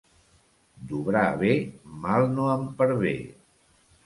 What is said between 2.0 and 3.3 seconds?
mal no en pervé.